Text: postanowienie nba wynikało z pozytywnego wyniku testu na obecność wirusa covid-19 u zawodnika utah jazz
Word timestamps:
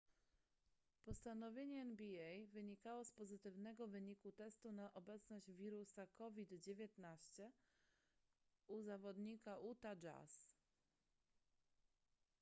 postanowienie 1.03 1.81
nba 1.85 2.47
wynikało 2.47 3.03
z 3.05 3.11
pozytywnego 3.11 3.87
wyniku 3.87 4.31
testu 4.31 4.71
na 4.71 4.93
obecność 4.93 5.51
wirusa 5.51 6.07
covid-19 6.07 7.51
u 8.67 8.81
zawodnika 8.81 9.57
utah 9.59 9.95
jazz 9.97 10.45